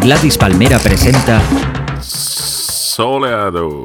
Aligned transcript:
Gladys 0.00 0.36
Palmera 0.36 0.78
presenta 0.78 1.40
Soleado. 2.00 3.84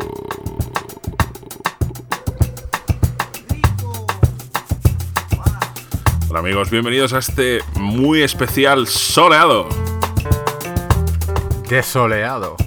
Hola 6.36 6.50
amigos, 6.50 6.70
bienvenidos 6.70 7.14
a 7.14 7.20
este 7.20 7.62
muy 7.76 8.22
especial 8.22 8.88
soleado. 8.88 9.70
¡Qué 11.66 11.82
soleado! 11.82 12.58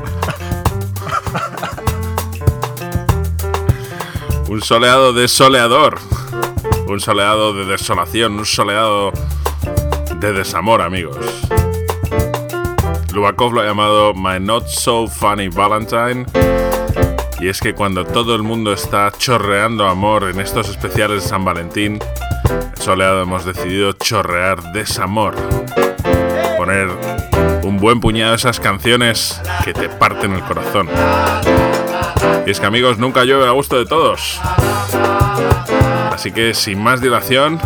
Un 4.48 4.62
soleado 4.62 5.12
de 5.12 5.28
soleador. 5.28 5.98
Un 6.86 6.98
soleado 6.98 7.52
de 7.52 7.66
desolación. 7.66 8.38
Un 8.38 8.46
soleado 8.46 9.12
de 10.18 10.32
desamor, 10.32 10.80
amigos. 10.80 11.18
Lubakov 13.12 13.52
lo 13.52 13.60
ha 13.60 13.66
llamado 13.66 14.14
My 14.14 14.40
Not 14.40 14.66
So 14.66 15.08
Funny 15.08 15.48
Valentine. 15.48 16.24
Y 17.38 17.48
es 17.48 17.60
que 17.60 17.74
cuando 17.74 18.06
todo 18.06 18.34
el 18.34 18.42
mundo 18.42 18.72
está 18.72 19.12
chorreando 19.18 19.86
amor 19.86 20.24
en 20.24 20.40
estos 20.40 20.70
especiales 20.70 21.24
de 21.24 21.28
San 21.28 21.44
Valentín, 21.44 21.98
Soleado 22.74 23.22
hemos 23.22 23.44
decidido 23.44 23.92
chorrear 23.92 24.72
desamor. 24.72 25.34
Poner 26.56 26.88
un 27.62 27.78
buen 27.78 28.00
puñado 28.00 28.30
de 28.30 28.36
esas 28.36 28.60
canciones 28.60 29.40
que 29.64 29.74
te 29.74 29.88
parten 29.88 30.32
el 30.32 30.42
corazón. 30.42 30.88
Y 32.46 32.50
es 32.50 32.60
que 32.60 32.66
amigos, 32.66 32.98
nunca 32.98 33.24
llueve 33.24 33.46
a 33.46 33.52
gusto 33.52 33.78
de 33.78 33.86
todos. 33.86 34.40
Así 36.12 36.32
que 36.32 36.54
sin 36.54 36.82
más 36.82 37.00
dilación, 37.00 37.60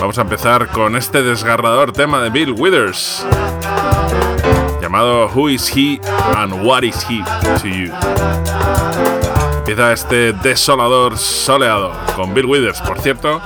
vamos 0.00 0.18
a 0.18 0.22
empezar 0.22 0.68
con 0.68 0.96
este 0.96 1.22
desgarrador 1.22 1.92
tema 1.92 2.20
de 2.22 2.30
Bill 2.30 2.52
Withers 2.52 3.24
llamado 4.92 5.26
Who 5.28 5.48
is 5.48 5.68
He 5.74 6.00
and 6.36 6.66
What 6.66 6.82
is 6.82 7.06
He 7.08 7.22
to 7.60 7.68
You. 7.68 7.92
Empieza 9.62 9.92
este 9.92 10.32
desolador 10.32 11.16
soleado 11.16 11.92
con 12.16 12.34
Bill 12.34 12.46
Withers, 12.46 12.80
por 12.80 12.98
cierto. 12.98 13.40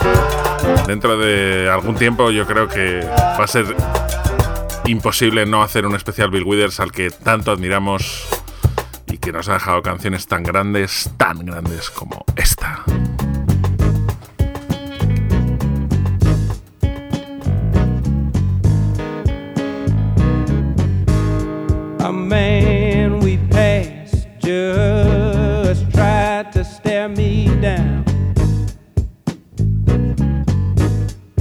Dentro 0.86 1.18
de 1.18 1.68
algún 1.68 1.94
tiempo 1.94 2.30
yo 2.30 2.46
creo 2.46 2.68
que 2.68 3.00
va 3.04 3.44
a 3.44 3.46
ser 3.46 3.66
imposible 4.86 5.44
no 5.44 5.62
hacer 5.62 5.84
un 5.84 5.94
especial 5.94 6.30
Bill 6.30 6.44
Withers 6.44 6.80
al 6.80 6.90
que 6.90 7.10
tanto 7.10 7.50
admiramos 7.50 8.26
y 9.08 9.18
que 9.18 9.30
nos 9.30 9.50
ha 9.50 9.52
dejado 9.52 9.82
canciones 9.82 10.26
tan 10.26 10.42
grandes, 10.42 11.10
tan 11.18 11.44
grandes 11.44 11.90
como 11.90 12.24
esta. 12.34 12.82
Man 22.00 22.65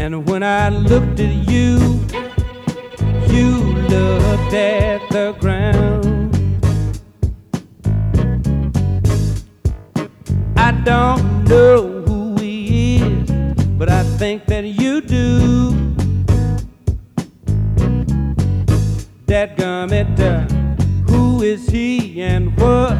And 0.06 0.30
when 0.30 0.44
I 0.44 0.70
looked 0.70 1.20
at 1.20 1.34
you, 1.50 1.80
you 3.28 3.58
looked 3.90 4.54
at 4.54 5.02
the 5.10 5.36
ground. 5.40 6.32
I 10.56 10.74
don't 10.84 11.46
know 11.46 12.04
who 12.06 12.36
he 12.36 12.98
is, 12.98 13.32
but 13.80 13.90
I 13.90 14.04
think 14.20 14.46
that 14.46 14.66
you 14.66 15.02
do. 15.02 15.72
That 19.26 19.58
gummit, 19.58 20.20
uh, 20.20 20.46
who 21.10 21.42
is 21.42 21.68
he 21.68 22.22
and 22.22 22.56
what 22.60 22.95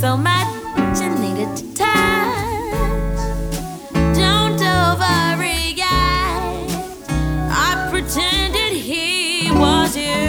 so 0.00 0.16
much 0.16 0.48
you 0.98 1.10
needed 1.20 1.54
to 1.54 1.74
touch. 1.74 3.20
Don't 4.16 4.58
overreact. 4.58 5.84
I 7.50 7.86
pretended 7.90 8.72
he 8.72 9.50
was 9.52 9.94
you. 9.94 10.24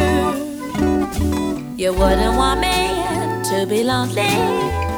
You 1.78 1.94
wouldn't 1.94 2.36
want 2.36 2.60
me 2.60 3.00
to 3.50 3.66
be 3.66 3.86
lonely. 3.86 4.91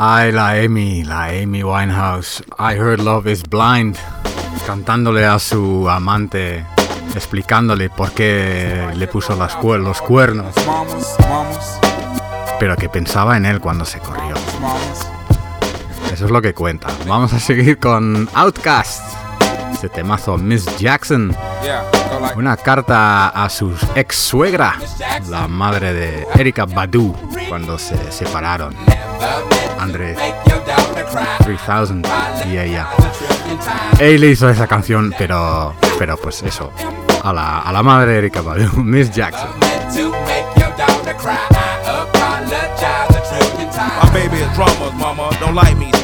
Ay, 0.00 0.30
la 0.32 0.50
Amy, 0.50 1.02
la 1.04 1.24
Amy 1.26 1.62
Winehouse. 1.64 2.42
I 2.58 2.74
heard 2.76 3.00
love 3.00 3.26
is 3.26 3.42
blind. 3.42 3.96
Cantándole 4.66 5.24
a 5.24 5.38
su 5.38 5.88
amante, 5.88 6.64
explicándole 7.14 7.88
por 7.90 8.12
qué 8.12 8.88
le 8.94 9.08
puso 9.08 9.34
las 9.34 9.56
cuer- 9.56 9.82
los 9.82 10.00
cuernos, 10.02 10.54
pero 12.60 12.76
que 12.76 12.88
pensaba 12.90 13.36
en 13.38 13.46
él 13.46 13.60
cuando 13.60 13.84
se 13.86 13.98
corrió. 13.98 14.34
Eso 16.18 16.24
es 16.24 16.32
lo 16.32 16.42
que 16.42 16.52
cuenta. 16.52 16.88
Vamos 17.06 17.32
a 17.32 17.38
seguir 17.38 17.78
con 17.78 18.28
Outcast. 18.34 19.04
Este 19.72 19.88
temazo, 19.88 20.36
Miss 20.36 20.66
Jackson. 20.76 21.32
Una 22.34 22.56
carta 22.56 23.28
a 23.28 23.48
su 23.48 23.72
ex 23.94 24.16
suegra, 24.16 24.74
la 25.28 25.46
madre 25.46 25.94
de 25.94 26.26
Erika 26.34 26.64
Badu, 26.64 27.14
cuando 27.48 27.78
se 27.78 28.10
separaron. 28.10 28.74
Andre 29.78 30.16
3000 31.44 32.02
y 32.50 32.58
ella. 32.58 32.88
Él 34.00 34.24
hizo 34.24 34.48
esa 34.48 34.66
canción, 34.66 35.14
pero, 35.16 35.76
pero 36.00 36.16
pues 36.16 36.42
eso, 36.42 36.72
a 37.22 37.32
la, 37.32 37.60
a 37.60 37.72
la 37.72 37.84
madre 37.84 38.14
de 38.14 38.18
Erika 38.18 38.40
Badu, 38.40 38.72
Miss 38.82 39.12
Jackson. 39.12 39.50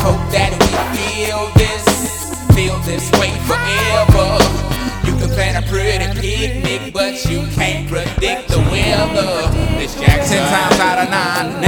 Hope 0.00 0.24
that 0.32 0.52
we 0.58 0.70
feel 0.96 1.50
this, 1.54 1.84
feel 2.54 2.78
this 2.86 3.10
way 3.20 3.32
forever. 3.46 4.28
You 5.06 5.16
can 5.18 5.28
plan 5.34 5.62
a 5.62 5.66
pretty 5.66 6.08
picnic, 6.20 6.92
but 6.92 7.24
you 7.26 7.46
can't 7.54 7.88
predict 7.88 8.48
the 8.48 8.58
weather. 8.70 9.50
Miss 9.76 9.94
Jackson. 10.00 10.38
Times 10.38 10.80
out 10.80 10.98
of 10.98 11.10
nine. 11.10 11.67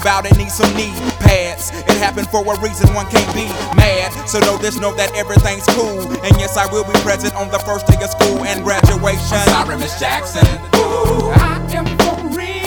about 0.01 0.25
it, 0.25 0.35
need 0.37 0.51
some 0.51 0.73
knee 0.75 0.91
pads. 1.21 1.69
It 1.71 1.97
happened 1.97 2.27
for 2.27 2.41
a 2.41 2.59
reason, 2.59 2.93
one 2.93 3.05
can't 3.07 3.33
be 3.33 3.45
mad. 3.77 4.09
So 4.27 4.39
know 4.39 4.57
this, 4.57 4.79
know 4.79 4.93
that 4.95 5.15
everything's 5.15 5.65
cool. 5.77 6.01
And 6.25 6.33
yes, 6.41 6.57
I 6.57 6.65
will 6.71 6.83
be 6.83 6.97
present 7.01 7.35
on 7.35 7.49
the 7.49 7.59
first 7.59 7.85
day 7.87 8.01
of 8.03 8.09
school 8.09 8.43
and 8.43 8.63
graduation. 8.63 9.37
Sorry, 9.45 9.77
Miss 9.77 9.99
Jackson. 9.99 10.45
Ooh, 10.75 11.29
I 11.37 11.61
am 11.71 11.85
for 11.99 12.37
real. 12.37 12.60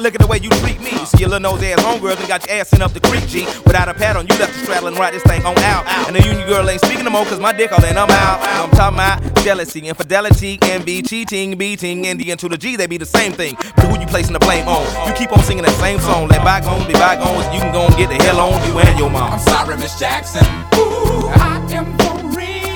Look 0.00 0.14
at 0.14 0.20
the 0.20 0.26
way 0.26 0.38
you 0.38 0.50
treat 0.62 0.80
me. 0.80 0.90
You 0.90 1.06
See 1.06 1.18
your 1.20 1.30
little 1.30 1.56
nose 1.56 1.62
ass 1.62 1.80
homegirl 1.80 2.18
and 2.18 2.28
got 2.28 2.46
your 2.46 2.58
ass 2.58 2.72
in 2.72 2.82
up 2.82 2.92
the 2.92 3.00
creek, 3.00 3.26
G. 3.26 3.46
Without 3.66 3.88
a 3.88 3.94
pad 3.94 4.16
on, 4.16 4.26
you 4.26 4.36
left 4.38 4.54
the 4.54 4.60
straddle 4.60 4.88
and 4.88 4.98
ride 4.98 5.14
this 5.14 5.22
thing 5.22 5.44
on 5.44 5.56
out. 5.58 5.86
And 6.06 6.16
the 6.16 6.22
union 6.22 6.46
girl 6.46 6.68
ain't 6.68 6.80
speaking 6.84 7.04
no 7.04 7.10
more, 7.10 7.24
cause 7.24 7.40
my 7.40 7.52
dick 7.52 7.72
all 7.72 7.84
in, 7.84 7.96
I'm 7.96 8.10
out. 8.10 8.40
I'm 8.42 8.70
talking 8.70 8.96
about 8.96 9.44
jealousy, 9.44 9.80
infidelity, 9.88 10.58
envy, 10.62 11.02
cheating, 11.02 11.56
beating, 11.56 12.06
and 12.06 12.20
the 12.20 12.36
to 12.36 12.48
the 12.48 12.58
G, 12.58 12.76
they 12.76 12.86
be 12.86 12.98
the 12.98 13.06
same 13.06 13.32
thing. 13.32 13.56
But 13.76 13.86
who 13.86 13.98
you 13.98 14.06
placing 14.06 14.32
the 14.32 14.38
blame 14.38 14.68
on? 14.68 14.84
You 15.08 15.14
keep 15.14 15.32
on 15.32 15.42
singing 15.42 15.64
that 15.64 15.74
same 15.76 15.98
song. 16.00 16.28
Let 16.28 16.44
bygones 16.44 16.86
be 16.86 16.92
bygones, 16.92 17.46
you 17.54 17.60
can 17.60 17.72
go 17.72 17.86
and 17.86 17.96
get 17.96 18.08
the 18.10 18.22
hell 18.22 18.40
on 18.40 18.52
you 18.68 18.78
and 18.78 18.98
your 18.98 19.10
mom. 19.10 19.32
I'm 19.32 19.40
sorry, 19.40 19.76
Miss 19.76 19.98
Jackson. 19.98 20.44
Ooh, 20.74 21.28
I 21.32 21.64
am 21.72 21.86
for 21.98 22.16
real. 22.36 22.68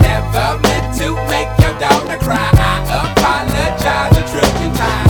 Never 0.00 0.58
meant 0.62 0.96
to 0.98 1.14
make 1.28 1.50
your 1.60 1.78
daughter 1.78 2.18
cry. 2.24 2.50
I 2.56 3.12
apologize 3.12 4.16
a 4.16 4.22
trillion 4.32 4.74
times. 4.76 5.09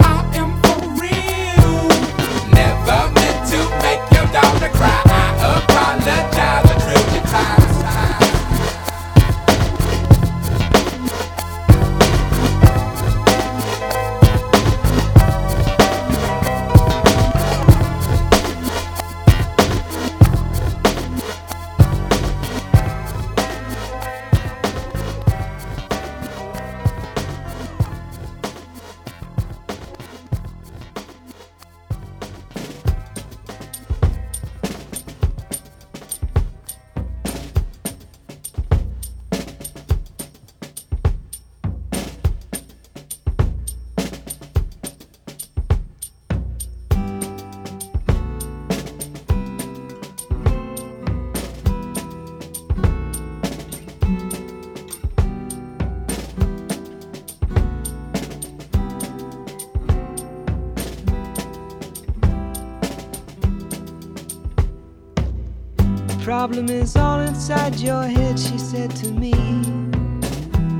problem 66.47 66.69
is 66.69 66.95
all 66.95 67.19
inside 67.19 67.75
your 67.75 68.01
head, 68.01 68.39
she 68.39 68.57
said 68.57 68.89
to 68.89 69.11
me. 69.11 69.31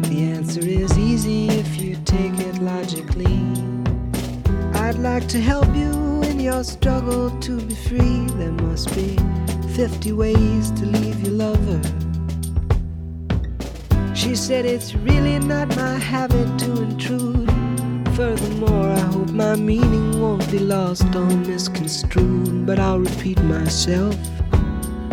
The 0.10 0.32
answer 0.36 0.60
is 0.60 0.98
easy 0.98 1.50
if 1.50 1.80
you 1.80 1.98
take 2.04 2.34
it 2.40 2.58
logically. 2.64 3.44
I'd 4.74 4.98
like 4.98 5.28
to 5.28 5.40
help 5.40 5.68
you 5.76 6.24
in 6.24 6.40
your 6.40 6.64
struggle 6.64 7.30
to 7.42 7.62
be 7.62 7.76
free. 7.76 8.26
There 8.40 8.52
must 8.52 8.90
be 8.96 9.20
50 9.76 10.14
ways 10.14 10.72
to 10.72 10.86
leave 10.88 11.22
your 11.22 11.36
lover. 11.46 11.82
She 14.16 14.36
said 14.36 14.66
it's 14.66 14.96
really 14.96 15.38
not 15.38 15.68
my 15.76 15.94
habit 16.00 16.58
to 16.62 16.82
intrude. 16.82 17.52
Furthermore, 18.16 18.90
I 18.90 19.00
hope 19.14 19.30
my 19.30 19.56
meaning 19.56 20.20
won't 20.20 20.50
be 20.50 20.58
lost 20.58 21.14
or 21.16 21.28
misconstrued. 21.28 22.66
But 22.66 22.80
I'll 22.80 22.98
repeat 23.00 23.40
myself. 23.44 24.16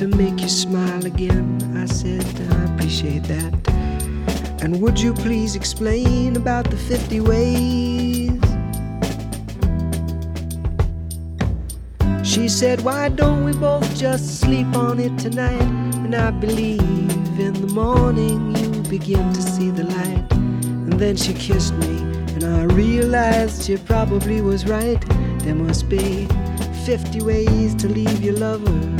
to 0.00 0.08
make 0.16 0.40
you 0.40 0.48
smile 0.48 1.04
again. 1.04 1.58
I 1.76 1.84
said, 1.84 2.24
I 2.52 2.72
appreciate 2.72 3.22
that. 3.24 3.52
And 4.62 4.80
would 4.80 4.98
you 4.98 5.12
please 5.12 5.54
explain 5.54 6.36
about 6.36 6.70
the 6.70 6.76
50 6.78 7.20
ways? 7.20 8.40
She 12.26 12.48
said, 12.48 12.80
Why 12.80 13.10
don't 13.10 13.44
we 13.44 13.52
both 13.52 13.94
just 13.94 14.40
sleep 14.40 14.74
on 14.74 15.00
it 15.00 15.18
tonight? 15.18 15.70
And 16.04 16.14
I 16.14 16.30
believe 16.30 16.80
in 17.38 17.52
the 17.52 17.70
morning 17.74 18.56
you 18.56 18.70
begin 18.88 19.30
to 19.34 19.42
see 19.42 19.68
the 19.68 19.84
light. 19.84 20.32
And 20.32 20.94
then 20.94 21.14
she 21.14 21.34
kissed 21.34 21.74
me, 21.74 21.98
and 22.36 22.44
I 22.44 22.62
realized 22.74 23.64
she 23.64 23.76
probably 23.76 24.40
was 24.40 24.66
right. 24.66 24.98
There 25.40 25.54
must 25.54 25.90
be 25.90 26.26
50 26.86 27.20
ways 27.20 27.74
to 27.74 27.86
leave 27.86 28.22
your 28.24 28.38
lover. 28.38 28.99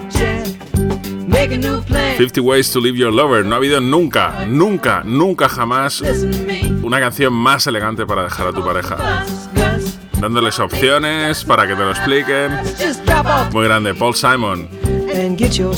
50 1.47 2.41
Ways 2.41 2.71
to 2.71 2.79
Leave 2.79 2.97
Your 2.97 3.11
Lover. 3.11 3.43
No 3.43 3.55
ha 3.55 3.57
habido 3.57 3.81
nunca, 3.81 4.45
nunca, 4.45 5.01
nunca 5.03 5.49
jamás 5.49 6.01
una 6.83 6.99
canción 6.99 7.33
más 7.33 7.65
elegante 7.65 8.05
para 8.05 8.23
dejar 8.23 8.47
a 8.47 8.53
tu 8.53 8.63
pareja. 8.63 9.25
Dándoles 10.19 10.59
opciones 10.59 11.43
para 11.43 11.65
que 11.65 11.73
te 11.73 11.79
lo 11.79 11.89
expliquen. 11.89 12.51
Muy 13.53 13.65
grande, 13.65 13.95
Paul 13.95 14.13
Simon. 14.13 14.69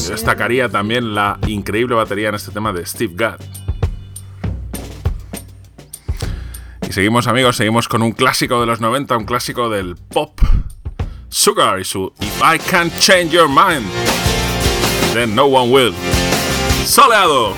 Destacaría 0.10 0.68
también 0.68 1.16
la 1.16 1.40
increíble 1.48 1.96
batería 1.96 2.28
en 2.28 2.36
este 2.36 2.52
tema 2.52 2.74
de 2.74 2.86
Steve 2.86 3.14
Gadd. 3.16 3.40
Y 6.90 6.92
seguimos 6.92 7.28
amigos, 7.28 7.56
seguimos 7.56 7.88
con 7.88 8.02
un 8.02 8.12
clásico 8.12 8.60
de 8.60 8.66
los 8.66 8.82
90, 8.82 9.16
un 9.16 9.26
clásico 9.26 9.70
del 9.70 9.96
pop. 9.96 10.42
Sugar 11.30 11.80
y 11.80 11.86
su 11.86 12.14
If 12.20 12.42
I 12.42 12.60
Can't 12.70 12.94
Change 13.00 13.32
Your 13.32 13.48
Mind, 13.48 13.88
then 15.14 15.36
no 15.36 15.48
one 15.48 15.70
will. 15.70 15.94
Soleado. 16.86 17.54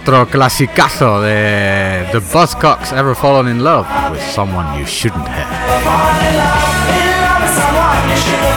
Otro 0.00 0.26
clasicazo 0.26 1.20
de 1.20 2.08
The 2.10 2.20
Buzzcocks, 2.20 2.90
Ever 2.92 3.14
Fallen 3.14 3.54
in 3.54 3.62
Love 3.62 3.86
with 4.10 4.22
Someone 4.34 4.78
You 4.78 4.86
Shouldn't 4.86 5.28
Have. 5.28 5.44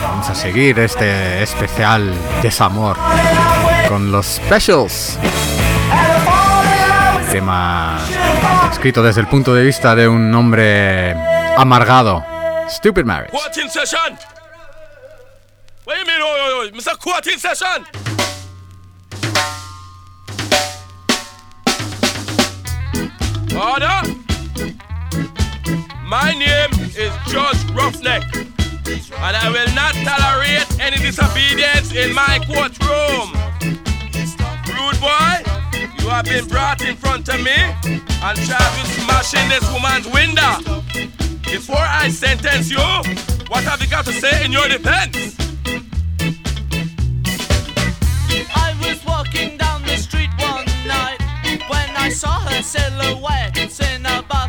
Vamos 0.03 0.29
a 0.29 0.35
seguir 0.35 0.79
este 0.79 1.43
especial 1.43 2.13
desamor 2.41 2.95
con 3.89 4.09
los 4.09 4.25
specials. 4.25 5.19
Tema 7.29 7.99
escrito 8.71 9.03
desde 9.03 9.19
el 9.19 9.27
punto 9.27 9.53
de 9.53 9.65
vista 9.65 9.95
de 9.95 10.07
un 10.07 10.33
hombre 10.33 11.13
amargado. 11.57 12.23
Stupid 12.69 13.03
Marriage. 13.03 13.37
Courting 13.37 13.69
session. 13.69 14.17
What 15.85 15.95
do 15.95 15.99
you 15.99 16.05
mean, 16.05 16.21
oh, 16.21 16.63
oh. 16.63 16.69
Mr. 16.71 17.37
Session. 17.37 18.12
Order! 23.63 24.01
My 26.03 26.33
name 26.37 26.73
is 26.97 27.13
Judge 27.27 27.63
Roughneck, 27.71 28.23
and 28.35 29.37
I 29.37 29.49
will 29.49 29.73
not 29.73 29.93
tolerate 30.03 30.67
any 30.81 30.97
disobedience 30.97 31.93
in 31.95 32.13
my 32.13 32.39
courtroom. 32.45 33.31
Rude 34.67 34.99
boy, 34.99 35.33
you 35.97 36.09
have 36.09 36.25
been 36.25 36.45
brought 36.49 36.81
in 36.83 36.97
front 36.97 37.29
of 37.29 37.41
me 37.41 37.55
and 37.55 38.37
charged 38.45 38.81
with 38.81 38.91
smashing 39.01 39.47
this 39.47 39.63
woman's 39.71 40.07
window. 40.11 40.83
Before 41.49 41.77
I 41.77 42.09
sentence 42.09 42.69
you, 42.69 42.79
what 43.47 43.63
have 43.63 43.81
you 43.81 43.87
got 43.87 44.03
to 44.05 44.11
say 44.11 44.43
in 44.43 44.51
your 44.51 44.67
defense? 44.67 45.42
I 52.03 52.09
saw 52.09 52.37
her 52.41 52.61
silhouette 52.61 53.79
in 53.79 54.05
a 54.05 54.21
bar. 54.23 54.42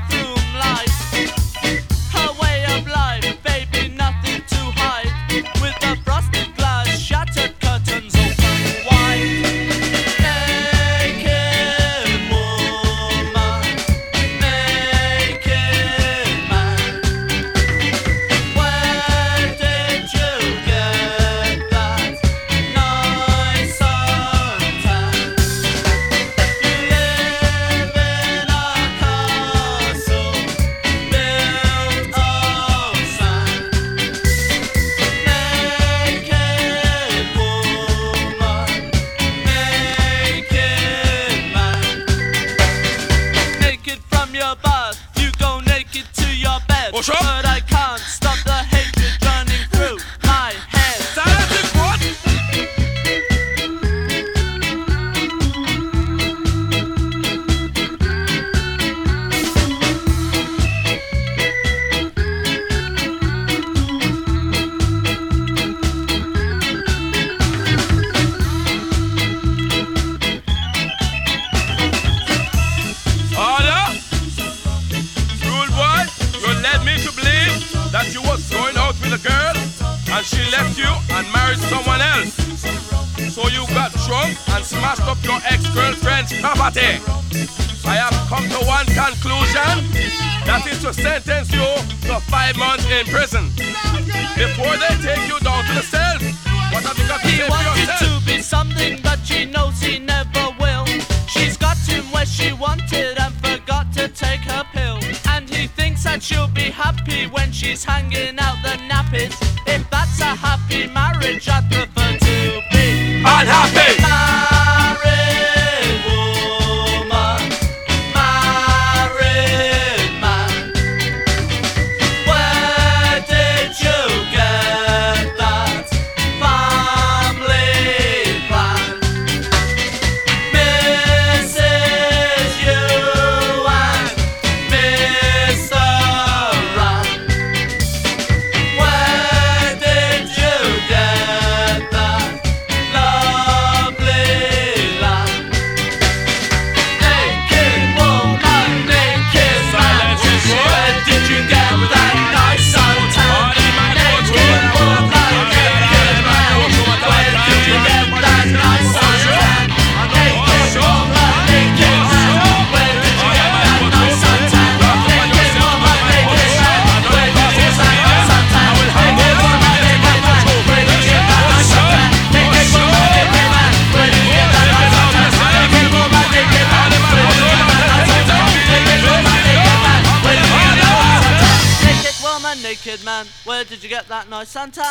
hanging 107.85 108.39
out 108.39 108.57
the 108.63 108.77
nappies. 108.89 109.44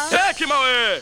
Take 0.09 0.37
him 0.37 0.51
away! 0.51 1.01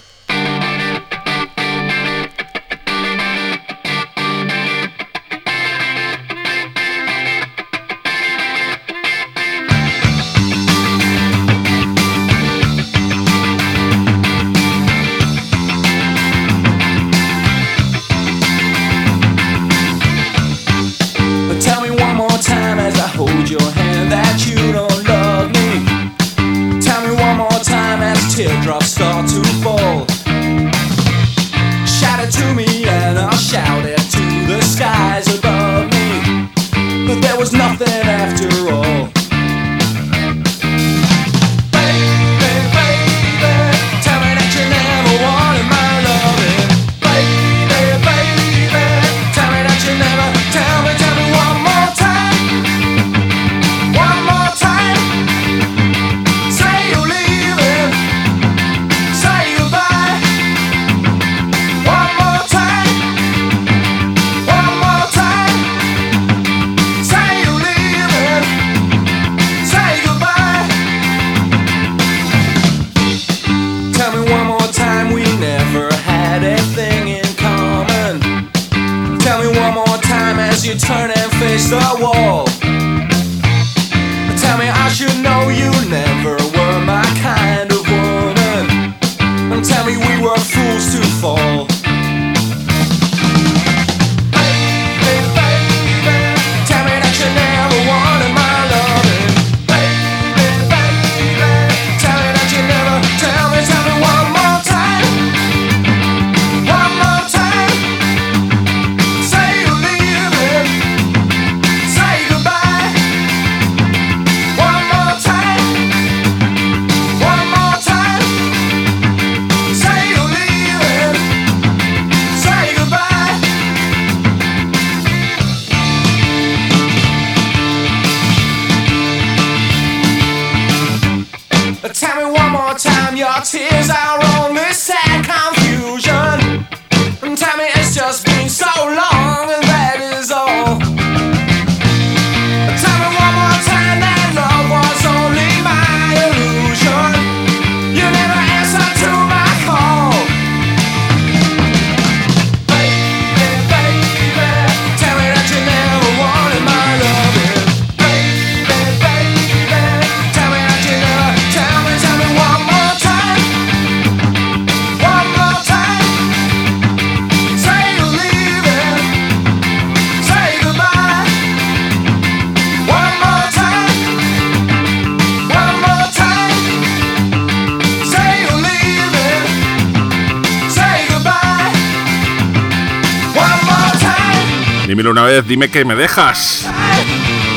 Dímelo 185.01 185.19
una 185.19 185.23
vez, 185.23 185.47
dime 185.47 185.71
que 185.71 185.83
me 185.83 185.95
dejas. 185.95 186.69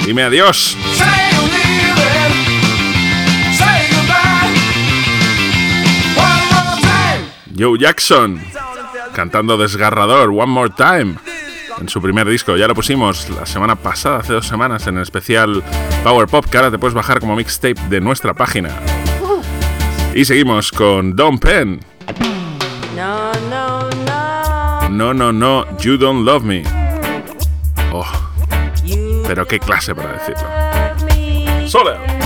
Dime 0.07 0.23
adiós. 0.23 0.79
Joe 7.55 7.79
Jackson 7.79 8.41
cantando 9.13 9.59
desgarrador 9.59 10.31
One 10.31 10.47
More 10.47 10.73
Time 10.75 11.17
en 11.79 11.89
su 11.91 12.01
primer 12.01 12.27
disco. 12.27 12.57
Ya 12.57 12.67
lo 12.67 12.75
pusimos 12.75 13.29
la 13.29 13.45
semana 13.45 13.77
pasada, 13.77 14.21
hace 14.21 14.33
dos 14.33 14.47
semanas, 14.47 14.87
en 14.87 14.97
el 14.97 15.03
especial 15.03 15.63
Power 16.03 16.27
Pop, 16.29 16.47
que 16.47 16.57
ahora 16.57 16.71
te 16.71 16.79
puedes 16.79 16.95
bajar 16.95 17.21
como 17.21 17.37
mixtape 17.37 17.79
de 17.91 18.01
nuestra 18.01 18.33
página. 18.33 18.71
Y 20.15 20.25
seguimos 20.25 20.73
con 20.73 21.15
Don 21.15 21.39
Penn. 21.39 21.79
No, 22.97 23.31
no, 23.51 23.91
no. 24.07 24.89
No, 24.89 25.13
no, 25.13 25.31
no, 25.31 25.79
You 25.81 25.99
Don't 25.99 26.25
Love 26.25 26.45
Me. 26.45 26.84
Pero 29.27 29.47
qué 29.47 29.59
clase 29.59 29.95
para 29.95 30.13
decirlo. 30.13 31.69
Soler. 31.69 32.24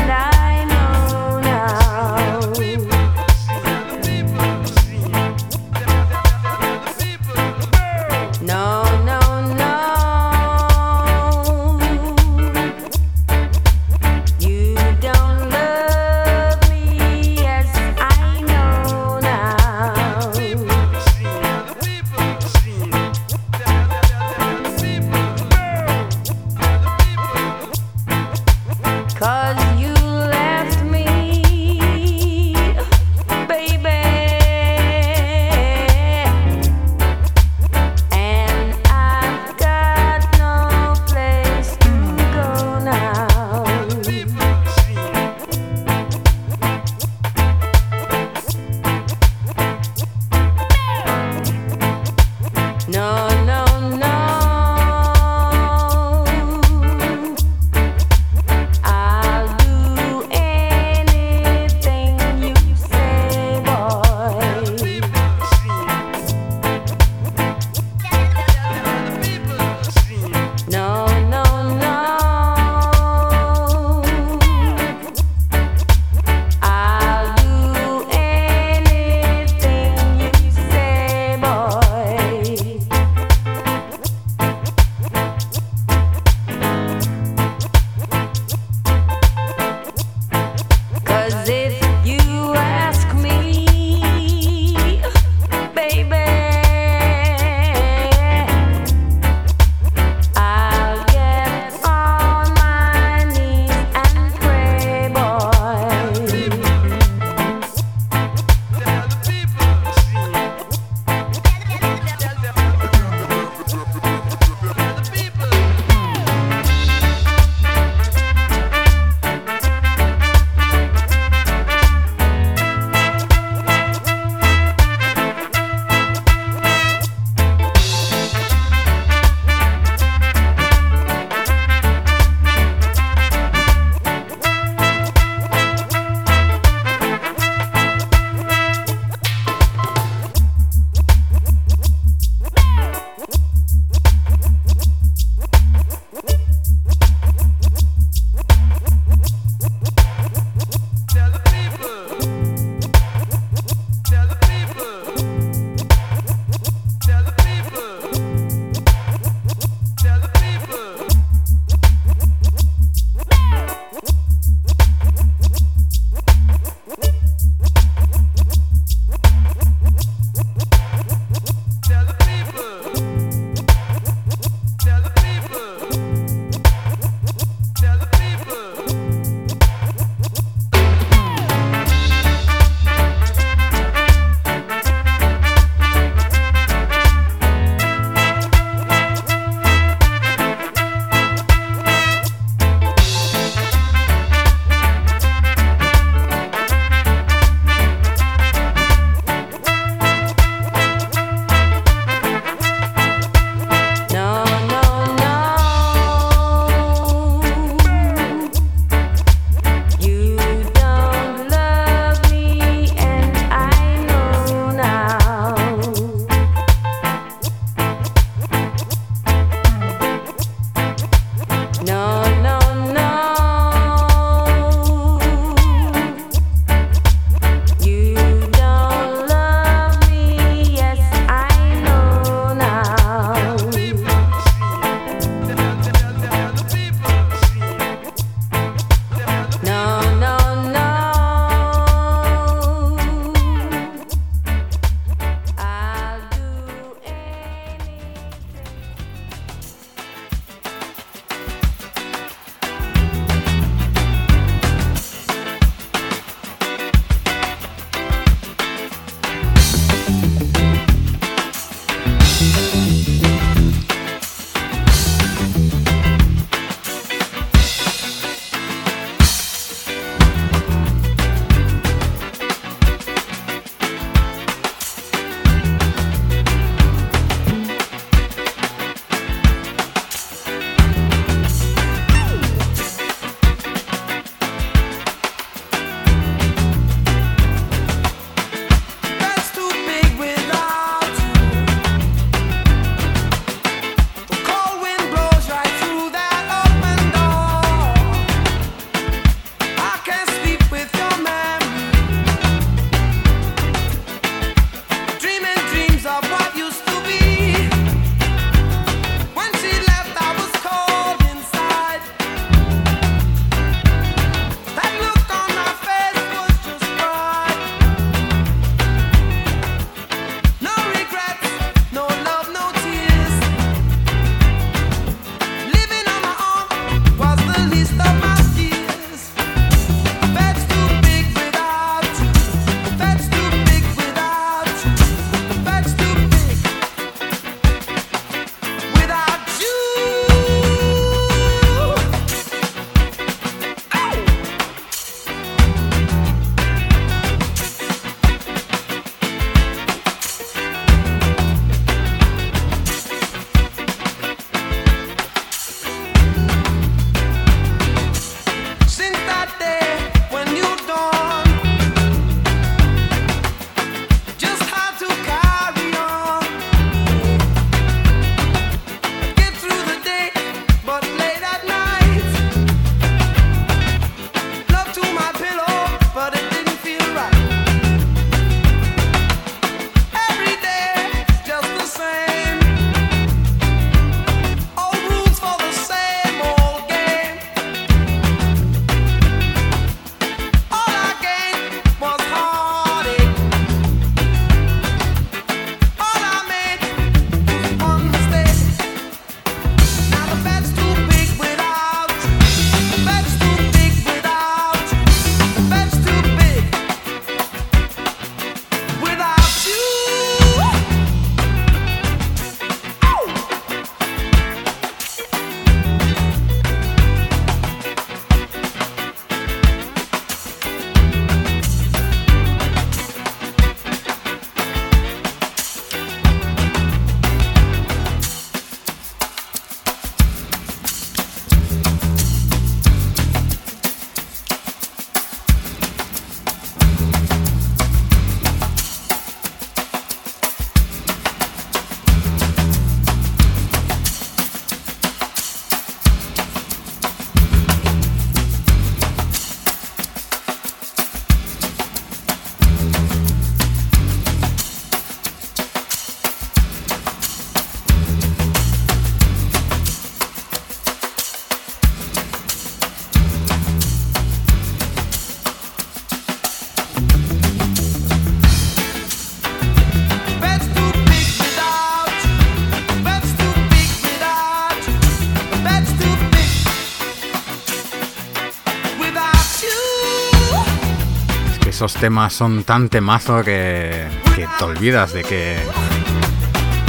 esos 481.79 481.95
temas 481.95 482.33
son 482.33 482.65
tan 482.65 482.89
temazo 482.89 483.45
que, 483.45 484.09
que 484.35 484.49
te 484.59 484.65
olvidas 484.65 485.13
de 485.13 485.23
que, 485.23 485.57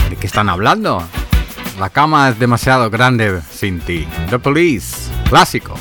de 0.10 0.16
que 0.16 0.26
están 0.26 0.50
hablando. 0.50 1.04
La 1.80 1.92
cama 1.92 2.30
es 2.30 2.40
demasiado 2.40 2.90
grande 2.90 3.40
sin 3.52 3.82
ti. 3.82 4.08
The 4.32 4.40
Police, 4.40 5.12
clásico. 5.30 5.76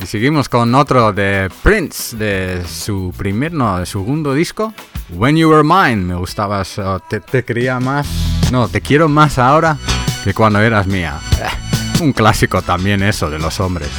Y 0.00 0.06
seguimos 0.06 0.48
con 0.48 0.76
otro 0.76 1.12
de 1.12 1.50
Prince, 1.64 2.16
de 2.16 2.64
su 2.68 3.12
primer, 3.18 3.52
no, 3.52 3.80
de 3.80 3.86
segundo 3.86 4.32
disco. 4.32 4.72
When 5.08 5.36
You 5.36 5.50
Were 5.50 5.64
Mine, 5.64 6.04
me 6.04 6.14
gustabas, 6.14 6.80
te, 7.10 7.18
te 7.18 7.44
quería 7.44 7.80
más, 7.80 8.06
no, 8.52 8.68
te 8.68 8.80
quiero 8.80 9.08
más 9.08 9.40
ahora 9.40 9.76
que 10.22 10.32
cuando 10.34 10.60
eras 10.60 10.86
mía. 10.86 11.18
Eh, 11.40 12.00
un 12.04 12.12
clásico 12.12 12.62
también 12.62 13.02
eso 13.02 13.28
de 13.28 13.40
los 13.40 13.58
hombres. 13.58 13.90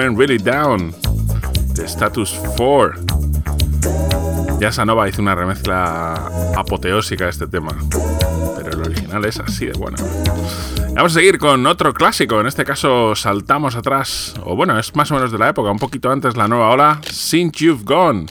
Feeling 0.00 0.16
Really 0.16 0.38
Down 0.38 0.94
de 1.74 1.84
Status 1.84 2.40
4. 2.56 2.92
Ya 4.58 4.72
Sanova 4.72 5.06
hizo 5.06 5.20
una 5.20 5.34
remezcla 5.34 6.14
apoteósica 6.56 7.24
de 7.24 7.30
este 7.30 7.46
tema, 7.46 7.72
pero 8.56 8.70
el 8.70 8.80
original 8.80 9.22
es 9.26 9.40
así 9.40 9.66
de 9.66 9.74
bueno. 9.74 9.98
Vamos 10.94 11.12
a 11.12 11.16
seguir 11.16 11.36
con 11.36 11.66
otro 11.66 11.92
clásico, 11.92 12.40
en 12.40 12.46
este 12.46 12.64
caso 12.64 13.14
saltamos 13.14 13.76
atrás, 13.76 14.32
o 14.42 14.56
bueno, 14.56 14.78
es 14.78 14.96
más 14.96 15.10
o 15.10 15.16
menos 15.16 15.32
de 15.32 15.38
la 15.38 15.50
época, 15.50 15.70
un 15.70 15.78
poquito 15.78 16.10
antes 16.10 16.34
la 16.34 16.48
nueva 16.48 16.70
ola, 16.70 16.98
Since 17.04 17.62
You've 17.62 17.84
Gone, 17.84 18.24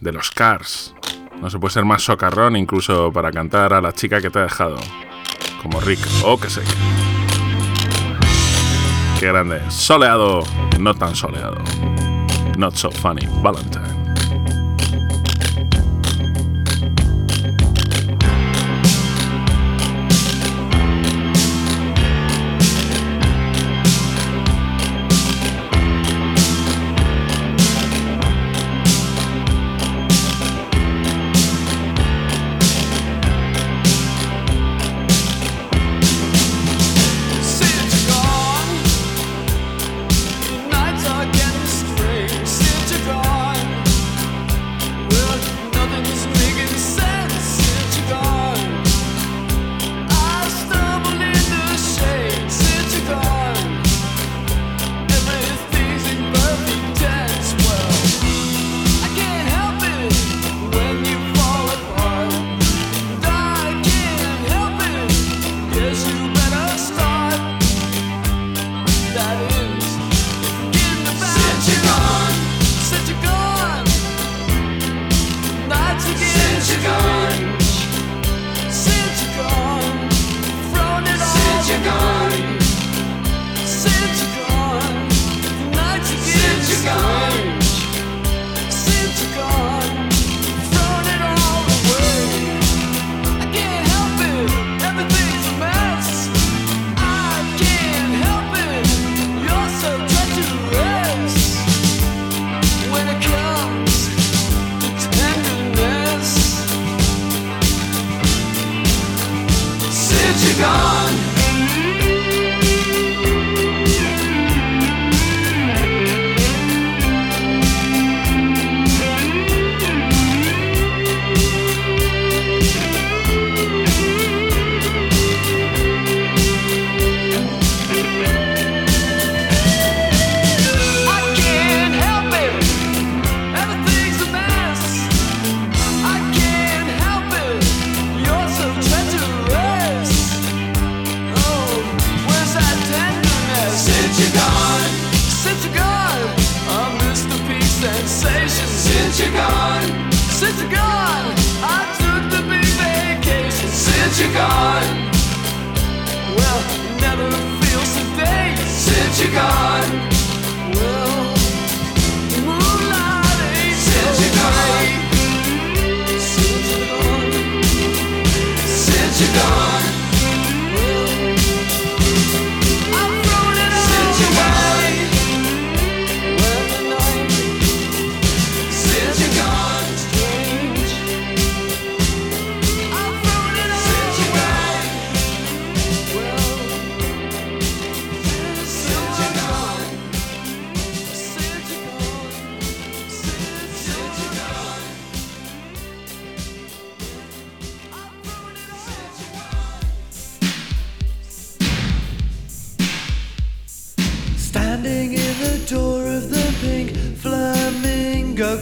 de 0.00 0.12
los 0.12 0.30
Cars. 0.30 0.94
No 1.42 1.50
se 1.50 1.58
puede 1.58 1.74
ser 1.74 1.84
más 1.84 2.02
socarrón 2.02 2.56
incluso 2.56 3.12
para 3.12 3.30
cantar 3.30 3.74
a 3.74 3.82
la 3.82 3.92
chica 3.92 4.22
que 4.22 4.30
te 4.30 4.38
ha 4.38 4.42
dejado, 4.44 4.78
como 5.62 5.80
Rick 5.80 6.00
o 6.24 6.40
que 6.40 6.48
sé 6.48 6.62
Qué 9.18 9.26
grande. 9.26 9.60
Soleado, 9.68 10.44
no 10.78 10.94
tan 10.94 11.16
soleado. 11.16 11.56
Not 12.56 12.76
so 12.76 12.90
funny. 12.90 13.26
Valentine. 13.42 13.97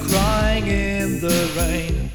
Crying 0.08 0.66
in 0.66 1.20
the 1.20 1.38
rain. 1.56 2.10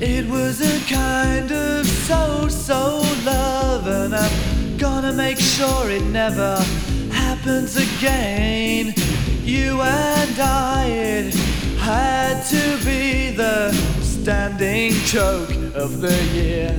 It 0.00 0.28
was 0.28 0.60
a 0.60 0.78
kind 0.92 1.50
of 1.50 1.86
so 1.86 2.48
so 2.48 3.02
love, 3.24 3.86
and 3.86 4.14
I'm 4.14 4.76
gonna 4.76 5.12
make 5.12 5.38
sure 5.38 5.90
it 5.90 6.04
never 6.04 6.56
happens 7.10 7.76
again. 7.76 8.94
You 9.42 9.80
and 9.80 10.38
I, 10.38 10.84
it 10.86 11.34
had 11.78 12.42
to 12.46 12.84
be 12.84 13.30
the 13.30 13.72
standing 14.02 14.92
joke 15.04 15.50
of 15.74 16.00
the 16.00 16.18
year. 16.34 16.74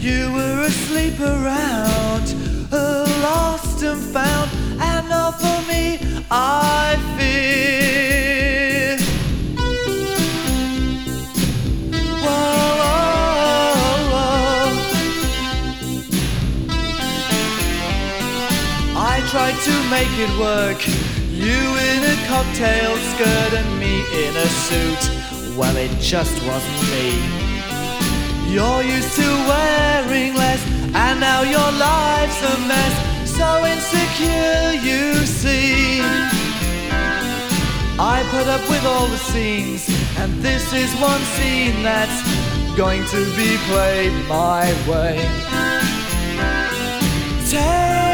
You 0.00 0.32
were 0.32 0.62
asleep 0.62 1.20
around, 1.20 2.26
lost 3.22 3.82
and 3.82 4.00
found, 4.00 4.50
for 5.40 5.58
me, 5.70 5.98
I 6.30 6.96
fear. 7.16 8.96
Whoa. 12.24 12.68
I 18.96 19.14
tried 19.32 19.58
to 19.68 19.74
make 19.90 20.14
it 20.24 20.32
work. 20.38 20.80
You 21.30 21.60
in 21.90 22.00
a 22.14 22.16
cocktail 22.26 22.96
skirt 23.12 23.52
and 23.60 23.70
me 23.78 23.94
in 24.24 24.32
a 24.36 24.48
suit. 24.66 25.02
Well, 25.56 25.76
it 25.76 25.92
just 26.00 26.36
wasn't 26.46 26.82
me. 26.94 27.08
You're 28.52 28.82
used 28.82 29.14
to 29.16 29.28
wearing 29.50 30.34
less, 30.34 30.62
and 30.94 31.20
now 31.20 31.42
your 31.42 31.70
life's 31.72 32.40
a 32.42 32.58
mess. 32.66 33.17
So 33.38 33.64
insecure, 33.64 34.72
you 34.82 35.14
see. 35.24 36.00
I 38.00 38.26
put 38.32 38.48
up 38.48 38.68
with 38.68 38.84
all 38.84 39.06
the 39.06 39.16
scenes, 39.16 39.88
and 40.18 40.32
this 40.42 40.72
is 40.72 40.92
one 41.00 41.20
scene 41.36 41.84
that's 41.84 42.18
going 42.76 43.04
to 43.06 43.24
be 43.36 43.56
played 43.68 44.12
my 44.26 44.66
way. 44.88 45.18
Take 47.48 48.07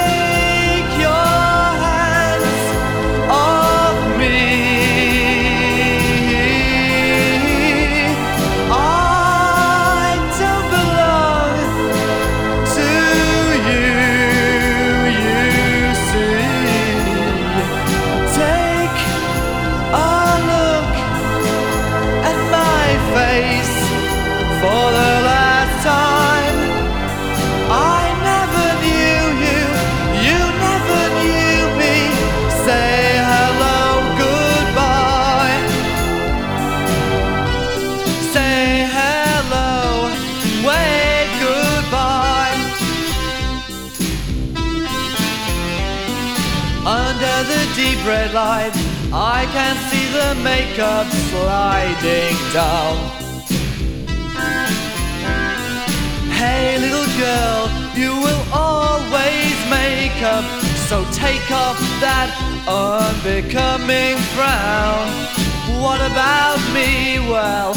deep 47.75 47.99
red 48.07 48.33
light, 48.33 48.73
I 49.13 49.47
can 49.53 49.75
see 49.91 50.07
the 50.15 50.35
makeup 50.43 51.07
sliding 51.31 52.37
down. 52.53 52.97
Hey, 56.31 56.79
little 56.79 57.11
girl, 57.19 57.71
you 57.97 58.13
will 58.15 58.45
always 58.53 59.57
make 59.71 60.23
up. 60.23 60.45
So 60.89 61.05
take 61.13 61.51
off 61.51 61.79
that 62.01 62.31
unbecoming 62.69 64.19
frown. 64.35 65.07
What 65.83 66.01
about 66.01 66.61
me? 66.73 67.19
Well, 67.29 67.75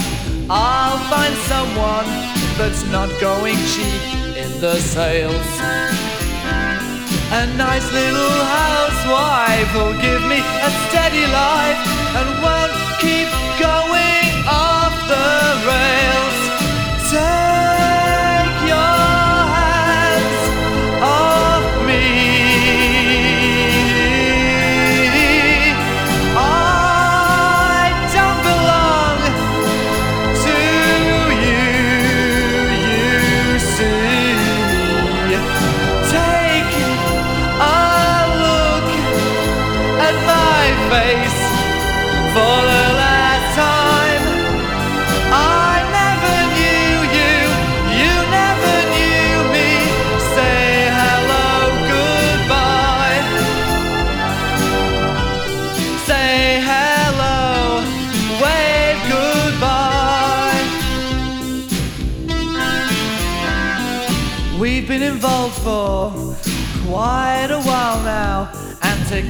I'll 0.49 1.01
find 1.09 1.33
someone 1.49 2.05
that's 2.57 2.85
not 2.91 3.09
going 3.19 3.57
cheap 3.73 4.37
in 4.37 4.61
the 4.61 4.75
sales. 4.75 6.06
A 7.29 7.45
nice 7.57 7.91
little 7.91 8.39
housewife 8.55 9.73
will 9.75 9.99
give 9.99 10.23
me 10.31 10.39
a 10.39 10.69
steady 10.87 11.25
life. 11.27 11.79
And 12.15 12.41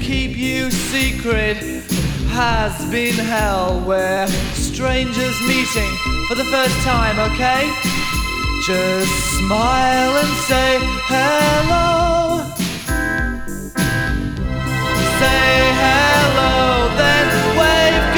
keep 0.07 0.37
you 0.37 0.71
secret 0.71 1.57
has 2.29 2.89
been 2.89 3.13
hell. 3.13 3.83
We're 3.85 4.25
strangers 4.53 5.37
meeting 5.41 5.91
for 6.29 6.35
the 6.35 6.45
first 6.45 6.77
time, 6.79 7.19
okay? 7.19 7.69
Just 8.65 9.11
smile 9.37 10.15
and 10.15 10.33
say 10.47 10.79
hello. 11.11 12.45
Say 15.19 15.57
hello, 15.83 16.87
then 16.95 17.27
wave 17.59 18.16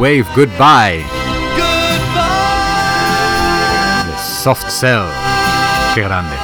wave 0.00 0.24
goodbye. 0.34 1.04
De 4.06 4.18
Soft 4.18 4.70
Cell. 4.70 5.04
Qué 5.94 6.00
grande. 6.00 6.34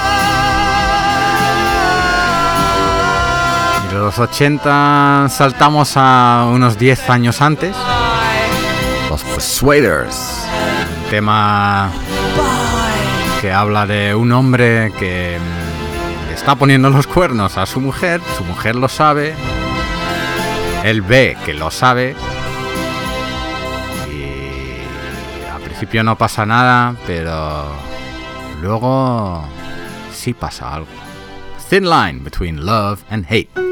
Y 3.83 3.95
de 3.95 3.99
los 3.99 4.19
80 4.19 5.29
saltamos 5.31 5.95
a 5.97 6.47
unos 6.53 6.77
10 6.77 7.09
años 7.09 7.41
antes. 7.41 7.75
Los 9.09 9.25
Persuaders. 9.25 10.47
Un 11.05 11.11
tema 11.11 11.91
que 13.41 13.51
habla 13.53 13.87
de 13.87 14.15
un 14.15 14.33
hombre 14.33 14.93
que 14.99 15.39
mm, 15.39 16.35
está 16.35 16.57
poniendo 16.57 16.91
los 16.91 17.07
cuernos 17.07 17.57
a 17.57 17.65
su 17.65 17.81
mujer. 17.81 18.21
Su 18.37 18.45
mujer 18.45 18.77
lo 18.77 18.91
sabe. 18.91 19.35
Él 20.85 21.01
ve 21.01 21.39
que 21.47 21.55
lo 21.55 21.71
sabe. 21.71 22.15
Principio 25.79 26.03
no 26.03 26.17
pasa 26.17 26.47
nada, 26.47 26.97
pero 27.07 27.67
luego 28.63 29.45
sí 30.11 30.33
pasa 30.33 30.73
algo. 30.73 30.89
Thin 31.69 31.91
line 31.91 32.21
between 32.25 32.65
love 32.65 33.05
and 33.11 33.27
hate. 33.29 33.66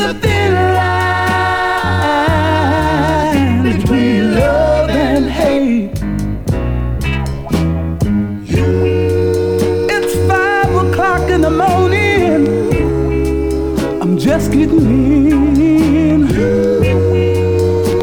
A 0.00 0.14
thin 0.14 0.54
line 0.54 1.62
between 3.62 4.34
love 4.34 4.90
and 4.90 5.28
hate. 5.28 5.90
It's 9.94 10.14
five 10.28 10.74
o'clock 10.74 11.30
in 11.30 11.40
the 11.42 11.50
morning. 11.50 12.46
I'm 14.02 14.16
just 14.18 14.50
getting 14.52 14.86
in. 15.56 16.24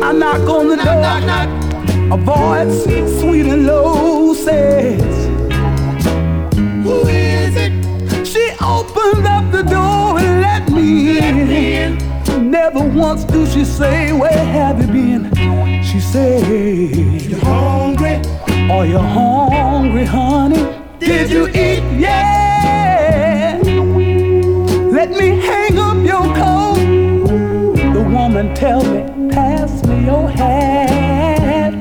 I 0.03 0.11
knock 0.11 0.47
on 0.49 0.67
the 0.69 0.77
door. 0.77 0.97
A 2.09 2.15
voice 2.15 2.86
once 12.97 13.23
do 13.25 13.45
she 13.45 13.63
say, 13.63 14.11
Where 14.11 14.31
have 14.31 14.81
you 14.81 14.87
been? 14.87 15.31
She 15.83 15.99
said, 15.99 16.47
You 16.47 17.37
hungry? 17.37 18.19
Are 18.71 18.85
you 18.85 18.97
hungry, 18.97 20.05
honey? 20.05 20.65
Did 20.99 21.29
you 21.29 21.47
eat? 21.49 21.83
Yeah. 21.99 23.59
Let 24.91 25.11
me 25.11 25.39
hang 25.39 25.77
up 25.77 25.97
your 26.03 26.25
coat. 26.35 26.77
The 27.93 28.01
woman 28.01 28.55
tell 28.55 28.83
me, 28.83 29.29
pass 29.29 29.85
me 29.85 30.05
your 30.05 30.27
hat. 30.29 31.73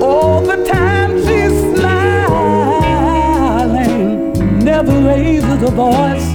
All 0.00 0.40
the 0.40 0.64
time 0.64 1.18
she's 1.24 1.52
smiling, 1.76 3.04
never 4.64 4.92
raises 5.00 5.62
a 5.62 5.70
voice. 5.70 6.34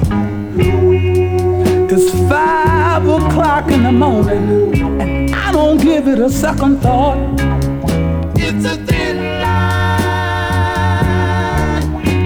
It's 1.91 2.13
in 2.13 2.29
the 3.91 3.97
morning, 3.97 5.01
and 5.01 5.35
I 5.35 5.51
don't 5.51 5.81
give 5.81 6.07
it 6.07 6.19
a 6.19 6.29
second 6.29 6.79
thought. 6.79 7.17
It's 8.35 8.65
a 8.65 8.75
thin 8.85 9.17
line 9.41 9.95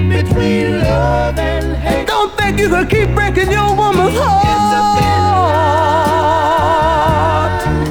between 0.10 0.80
love 0.82 1.40
and 1.40 1.74
hate. 1.78 2.08
Don't 2.08 2.36
think 2.38 2.60
you 2.60 2.68
can 2.68 2.86
keep 2.88 3.16
breaking 3.16 3.50
your 3.50 3.74
woman's 3.82 4.18
heart. 4.20 4.46
It's 4.52 4.74
a 4.80 4.84
thin 4.98 5.24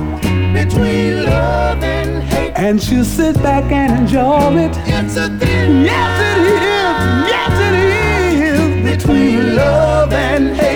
line 0.02 0.54
Between 0.60 1.24
love 1.24 1.82
and 1.82 2.22
hate. 2.22 2.52
And 2.56 2.82
she'll 2.82 3.06
sit 3.06 3.36
back 3.42 3.72
and 3.72 4.00
enjoy 4.00 4.66
it. 4.66 4.76
It's 4.86 5.16
a 5.16 5.28
thin 5.38 5.84
Yes, 5.90 6.20
it 6.28 6.40
is. 6.52 6.94
Yes, 7.34 7.52
it 7.68 7.74
is. 8.44 8.60
Between 8.90 9.56
love 9.56 10.12
and 10.12 10.54
hate. 10.56 10.71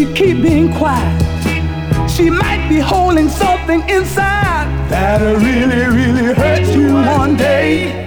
She 0.00 0.06
keep 0.14 0.40
being 0.40 0.72
quiet. 0.72 1.20
She 2.08 2.30
might 2.30 2.66
be 2.70 2.78
holding 2.78 3.28
something 3.28 3.86
inside 3.86 4.64
that'll 4.88 5.36
really, 5.36 5.84
really 5.94 6.32
hurt 6.32 6.66
you 6.74 6.94
one 6.94 7.36
day. 7.36 7.99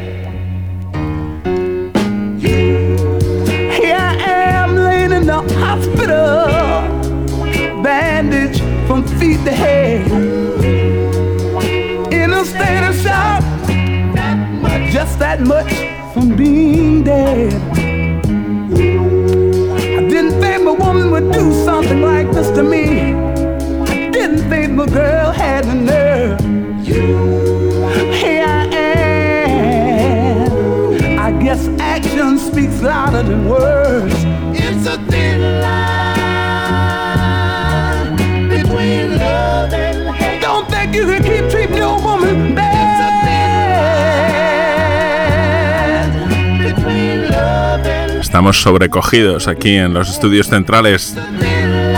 Estamos 48.33 48.63
sobrecogidos 48.63 49.47
aquí 49.47 49.75
en 49.75 49.93
los 49.93 50.09
estudios 50.09 50.47
centrales 50.47 51.15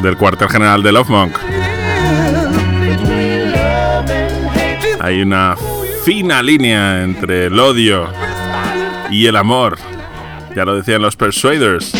del 0.04 0.18
cuartel 0.18 0.50
general 0.50 0.84
de 0.84 0.92
Love 0.92 1.08
Monk. 1.08 1.38
Hay 5.00 5.22
una 5.22 5.56
fina 6.04 6.44
línea 6.44 7.04
entre 7.04 7.46
el 7.46 7.58
odio 7.58 8.10
y 9.10 9.28
el 9.28 9.38
amor. 9.38 9.80
Ya 10.54 10.66
lo 10.66 10.76
decían 10.76 11.02
los 11.02 11.16
Persuaders. 11.16 11.94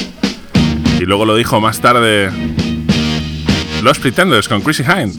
Y 1.00 1.06
luego 1.06 1.24
lo 1.24 1.38
dijo 1.38 1.62
más 1.62 1.80
tarde 1.80 2.30
los 3.84 4.00
Pretenders 4.00 4.50
con 4.50 4.60
Chrissy 4.60 4.84
Hind. 4.84 5.16